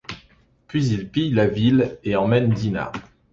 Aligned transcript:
Puis 0.67 0.87
ils 0.87 1.07
pillent 1.07 1.35
la 1.35 1.45
ville 1.45 1.99
et 2.03 2.15
emmènent 2.15 2.49
Dinah. 2.49 2.91